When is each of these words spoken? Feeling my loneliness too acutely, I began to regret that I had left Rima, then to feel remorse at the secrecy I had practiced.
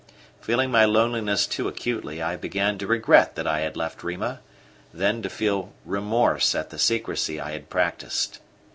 Feeling 0.41 0.71
my 0.71 0.83
loneliness 0.83 1.45
too 1.45 1.67
acutely, 1.67 2.23
I 2.23 2.35
began 2.35 2.79
to 2.79 2.87
regret 2.87 3.35
that 3.35 3.45
I 3.45 3.59
had 3.59 3.77
left 3.77 4.03
Rima, 4.03 4.39
then 4.91 5.21
to 5.21 5.29
feel 5.29 5.73
remorse 5.85 6.55
at 6.55 6.71
the 6.71 6.79
secrecy 6.79 7.39
I 7.39 7.51
had 7.51 7.69
practiced. 7.69 8.39